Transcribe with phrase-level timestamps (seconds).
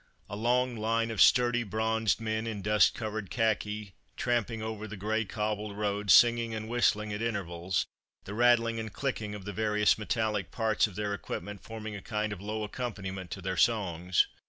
[0.27, 5.25] A long line of sturdy, bronzed men, in dust covered khaki, tramping over the grey
[5.25, 7.85] cobbled road, singing and whistling at intervals;
[8.23, 12.33] the rattling and clicking of the various metallic parts of their equipment forming a kind
[12.33, 14.25] of low accompaniment to their songs.